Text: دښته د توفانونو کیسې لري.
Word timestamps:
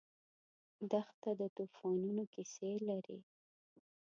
دښته 0.91 1.31
د 1.39 1.41
توفانونو 1.55 2.21
کیسې 2.33 2.71
لري. 2.87 3.19